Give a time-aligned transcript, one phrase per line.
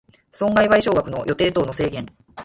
[0.33, 2.07] 損害賠償額の予定等の制限